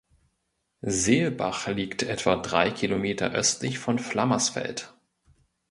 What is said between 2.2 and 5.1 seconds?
drei Kilometer östlich von Flammersfeld.